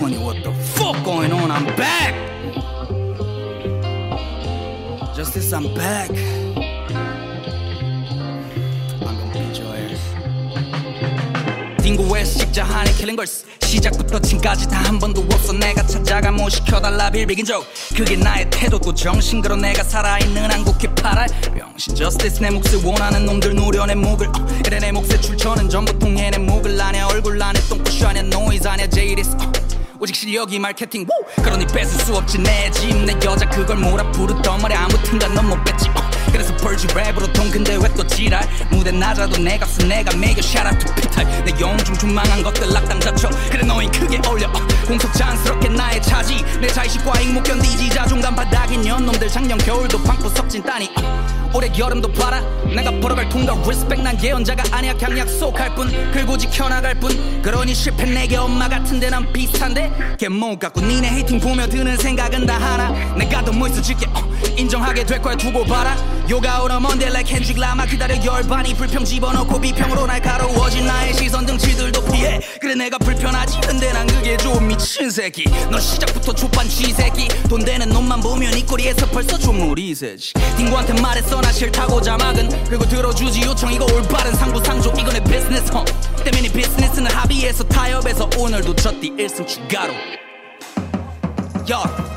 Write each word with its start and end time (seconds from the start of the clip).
2020, 0.00 0.24
what 0.24 0.42
the 0.42 0.50
fuck 0.52 0.96
going 1.04 1.30
on? 1.30 1.50
I'm 1.50 1.66
back! 1.76 2.14
Justice, 5.14 5.52
I'm 5.52 5.74
back. 5.74 6.10
Ass. 9.76 10.00
딩고의 11.82 12.24
식자 12.24 12.64
한의 12.64 12.94
킬링걸스 12.94 13.44
시작부터 13.62 14.18
지금까지 14.20 14.68
다 14.68 14.80
한 14.90 14.98
번도 14.98 15.20
없어 15.32 15.52
내가 15.52 15.86
찾아가 15.86 16.30
뭐 16.32 16.48
시켜달라 16.48 17.10
빌비긴 17.10 17.44
적 17.44 17.64
그게 17.94 18.16
나의 18.16 18.48
태도고 18.50 18.94
정신 18.94 19.40
그런 19.42 19.60
내가 19.60 19.84
살아있는 19.84 20.50
한국히 20.50 20.88
팔아 20.88 21.26
병신 21.54 21.94
저스티스 21.94 22.40
내 22.42 22.50
몫을 22.50 22.82
원하는 22.84 23.24
놈들 23.26 23.54
노려내 23.54 23.94
목을 23.94 24.28
어, 24.28 24.32
그래 24.64 24.78
내 24.80 24.90
몫의 24.92 25.20
출처는 25.20 25.68
전부 25.68 25.96
통해 25.98 26.30
내 26.30 26.38
목을 26.38 26.80
아냐 26.80 27.06
얼굴 27.08 27.40
안에 27.40 27.60
똥꼬쇼 27.68 28.08
아냐 28.08 28.22
노이즈 28.22 28.66
아냐 28.66 28.86
제이리스 28.88 29.36
어. 29.40 29.59
오직 30.00 30.16
실력이 30.16 30.58
마케팅 30.58 31.02
우! 31.02 31.42
그러니 31.42 31.66
뺏을 31.66 32.00
수 32.00 32.14
없지. 32.16 32.38
내 32.38 32.70
집 32.70 33.04
내 33.04 33.12
여자 33.24 33.46
그걸 33.48 33.76
뭐라 33.76 34.10
부르던 34.12 34.62
말에 34.62 34.74
아무튼간 34.74 35.34
넌 35.34 35.46
못 35.46 35.62
뺐지. 35.64 35.90
어. 35.90 36.10
그래서 36.32 36.56
벌지 36.56 36.86
랩으로 36.86 37.30
돈. 37.34 37.50
근데 37.50 37.76
왜 37.76 37.86
또 37.94 38.06
지랄? 38.06 38.48
무대 38.70 38.90
낮아도 38.92 39.36
내 39.42 39.58
값은 39.58 39.88
내가 39.88 40.16
매겨. 40.16 40.40
샤라 40.40 40.70
투 40.78 40.94
피탈 40.94 41.26
내 41.44 41.52
영중 41.60 41.94
중망한 41.98 42.42
것들 42.42 42.72
낙당 42.72 42.98
잡혀 43.00 43.28
그래 43.50 43.62
너희 43.66 43.88
크게 43.90 44.20
올려. 44.26 44.48
어. 44.48 44.66
공속장스럽게 44.86 45.68
나 45.68 45.89
자의식과 46.90 47.20
익못 47.20 47.44
견디지 47.44 47.90
자존감 47.90 48.34
바닥인 48.34 48.82
년놈들 48.82 49.28
작년 49.28 49.56
겨울도 49.58 50.02
방구 50.02 50.28
섭진 50.30 50.62
따니. 50.62 50.90
어. 51.02 51.50
올해 51.54 51.70
여름도 51.76 52.12
봐라. 52.12 52.40
내가 52.74 52.90
벌어갈 53.00 53.28
통과 53.28 53.54
리스펙 53.68 54.02
난 54.02 54.22
예언자가 54.22 54.62
아니야. 54.72 54.94
그냥 54.94 55.18
약속할 55.18 55.74
뿐 55.74 55.88
글고 56.12 56.36
지켜나갈 56.36 56.94
뿐. 56.94 57.42
그러니 57.42 57.74
실패 57.74 58.04
내게 58.04 58.36
엄마 58.36 58.68
같은데 58.68 59.10
난 59.10 59.32
비슷한데. 59.32 60.16
걔못 60.18 60.58
갖고 60.58 60.80
니네 60.80 61.08
헤이팅 61.10 61.40
보며 61.40 61.66
드는 61.66 61.96
생각은 61.96 62.46
다 62.46 62.58
하나? 62.58 62.90
내가 63.14 63.44
더 63.44 63.52
멋있어질게. 63.52 64.06
어, 64.06 64.30
인정하게 64.56 65.04
될 65.04 65.20
거야. 65.20 65.36
두고 65.36 65.64
봐라. 65.64 65.96
요가 66.28 66.62
오너 66.62 66.80
먼데 66.80 67.06
like 67.06 67.32
켄직 67.32 67.58
라마 67.58 67.86
기다려. 67.86 68.14
열반이 68.24 68.74
불평 68.74 69.04
집어넣고 69.04 69.60
비평으로 69.60 70.06
날카로워진 70.06 70.86
나의 70.86 71.14
시선 71.14 71.46
등치들도 71.46 72.04
피해. 72.06 72.40
그래 72.60 72.74
내가 72.74 72.98
불편하지. 72.98 73.60
근데 73.62 73.92
난 73.92 74.06
그 74.06 74.19
새끼 74.90 75.44
너 75.70 75.78
시작부터 75.78 76.32
족반 76.32 76.68
쥐새끼 76.68 77.28
돈 77.48 77.64
되는 77.64 77.88
놈만 77.88 78.20
보면 78.20 78.58
이 78.58 78.66
꼬리에서 78.66 79.06
벌써 79.06 79.38
조물이 79.38 79.94
새지. 79.94 80.32
딩고한테 80.56 81.00
말했어 81.00 81.40
나 81.40 81.52
싫다고 81.52 82.02
자막은. 82.02 82.64
그리고 82.64 82.84
들어주지 82.88 83.42
요청 83.42 83.72
이거 83.72 83.84
올바른 83.84 84.34
상부상조. 84.34 84.92
이거 84.98 85.12
내 85.12 85.22
비즈니스 85.22 85.70
huh. 85.72 85.84
때문에 86.24 86.52
비즈니스는 86.52 87.08
합의해서 87.12 87.62
타협해서 87.64 88.28
오늘도 88.36 88.74
졌디 88.74 89.12
1승 89.12 89.46
추가로. 89.46 89.94
야 91.70 92.09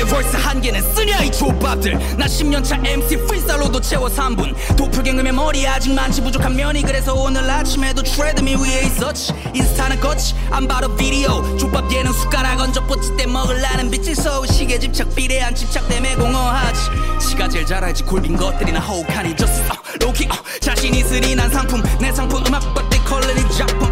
하루에 0.00 0.04
벌써 0.04 0.38
한 0.38 0.60
개는 0.60 0.80
쓰냐 0.94 1.22
이 1.22 1.30
족밥들. 1.30 1.92
나 2.16 2.26
10년차 2.26 2.84
MC 2.84 3.16
프리스타일로도 3.26 3.80
채워 3.80 4.08
3분. 4.08 4.54
도플갱음의 4.76 5.32
머리 5.32 5.66
아직 5.66 5.92
많지 5.92 6.20
부족한 6.22 6.56
면이 6.56 6.82
그래서 6.82 7.14
오늘 7.14 7.48
아침에도 7.48 8.02
트레드밀 8.02 8.56
위에 8.58 8.82
있었지. 8.82 9.32
인스타는 9.54 10.00
거치 10.00 10.34
안 10.50 10.66
봐도 10.66 10.94
비디오. 10.96 11.56
족밥 11.58 11.92
얘는 11.92 12.12
숟가락 12.12 12.60
얹어 12.60 12.86
뽀치 12.86 13.16
때 13.16 13.26
먹을라는 13.26 13.90
빛이 13.90 14.14
서울 14.14 14.48
시계 14.48 14.78
집 14.78 14.90
착 14.92 15.14
비례한 15.14 15.54
집착 15.54 15.86
때문에 15.88 16.16
공허하지. 16.16 16.80
지가 17.28 17.48
제일 17.48 17.66
잘 17.66 17.84
알지 17.84 18.04
골빈 18.04 18.36
것들이나 18.36 18.80
허욱하니 18.80 19.36
just 19.36 19.62
어, 19.70 19.76
로키 20.00 20.26
어, 20.26 20.34
자신 20.60 20.94
있으니 20.94 21.34
난 21.34 21.50
상품 21.50 21.82
내 22.00 22.10
상품 22.12 22.44
음악 22.46 22.74
뻗대 22.74 22.98
컬러리 23.04 23.40
작품 23.56 23.89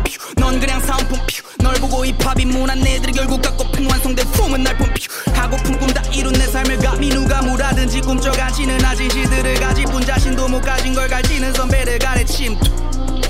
고 1.98 2.06
힙합이 2.06 2.44
문한 2.44 2.86
애들이 2.86 3.10
결국 3.10 3.42
갖고픈 3.42 3.90
완성된 3.90 4.24
품은 4.30 4.62
날품 4.62 4.86
퓨, 4.94 5.32
하고픈 5.34 5.76
꿈 5.80 5.88
다 5.88 6.00
이룬 6.12 6.32
내 6.32 6.46
삶을 6.46 6.78
감히 6.78 7.08
누가 7.08 7.42
뭐라든지. 7.42 8.00
꿈쩍하지는 8.00 8.84
아직 8.84 9.10
시들을 9.10 9.54
가질 9.54 9.84
뿐 9.86 10.00
자신도 10.02 10.46
못 10.46 10.60
가진 10.60 10.94
걸 10.94 11.08
가지는 11.08 11.52
선배를 11.52 11.98
가래 11.98 12.24
침투 12.24 12.70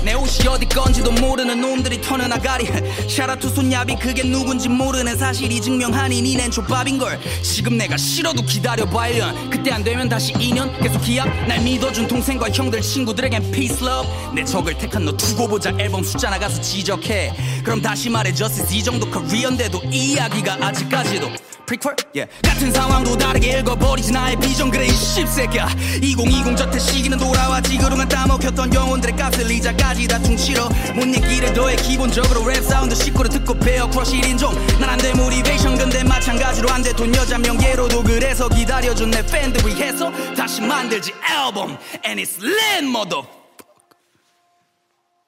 내 0.03 0.13
옷이 0.13 0.47
어디 0.47 0.65
건지도 0.65 1.11
모르는 1.11 1.59
놈들이 1.59 2.01
터는 2.01 2.31
아가리. 2.31 2.67
샤라투 3.09 3.49
손야비 3.49 3.95
그게 3.97 4.23
누군지 4.23 4.69
모르는 4.69 5.17
사실이 5.17 5.61
증명하니 5.61 6.21
니넨 6.21 6.51
족밥인걸. 6.51 7.19
지금 7.43 7.77
내가 7.77 7.97
싫어도 7.97 8.41
기다려봐 8.41 9.09
1년 9.09 9.49
그때 9.49 9.71
안 9.71 9.83
되면 9.83 10.07
다시 10.07 10.33
2년 10.33 10.81
계속 10.81 10.99
기약? 11.01 11.27
날 11.47 11.61
믿어준 11.61 12.07
동생과 12.07 12.49
형들 12.49 12.81
친구들에겐 12.81 13.51
peace 13.51 13.85
love. 13.85 14.09
내 14.33 14.43
적을 14.43 14.77
택한 14.77 15.05
너 15.05 15.11
두고 15.11 15.47
보자. 15.47 15.73
앨범 15.77 16.03
숫자 16.03 16.29
나가서 16.29 16.61
지적해. 16.61 17.33
그럼 17.63 17.81
다시 17.81 18.09
말해 18.09 18.33
justice 18.33 18.77
이 18.77 18.83
정도 18.83 19.09
커리어인데도 19.09 19.81
이 19.91 20.13
이야기가 20.13 20.57
아직까지도 20.61 21.48
프리퀄? 21.69 21.95
예. 22.15 22.27
같은 22.41 22.71
상황도 22.71 23.15
다르게 23.15 23.59
읽어버리지 23.59 24.11
나의 24.11 24.35
비전. 24.39 24.71
그래 24.71 24.87
이 24.87 24.89
씹새끼야. 24.89 25.67
2020 26.01 26.57
저태 26.57 26.79
시기는 26.79 27.15
돌아왔지 27.15 27.77
그동안 27.77 28.09
따먹혔던 28.09 28.73
영혼들의 28.73 29.15
값을 29.15 29.51
이자까지 29.51 30.07
다 30.07 30.17
퉁치러 30.17 30.67
못 30.95 31.05
얘기를 31.05 31.53
더해 31.53 31.75
기본적으로 31.75 32.43
랩 32.49 32.63
사운드 32.63 32.95
식구를 32.95 33.29
듣고 33.29 33.53
배워 33.59 33.87
크러쉬 33.87 34.19
1인종. 34.19 34.79
난 34.79 34.89
안돼 34.89 35.13
모티베이션 35.13 35.77
근데 35.77 36.03
마찬가지로 36.03 36.69
안돼. 36.71 36.93
돈 36.93 37.13
여자 37.13 37.37
명예로도 37.37 38.01
그래서 38.01 38.49
기다려준 38.49 39.11
내 39.11 39.23
팬들 39.23 39.63
위해서 39.67 40.11
다시 40.35 40.61
만들지 40.61 41.13
앨범. 41.29 41.77
And 42.03 42.19
it's 42.19 42.41
lit 42.41 42.83
mother 42.83 43.38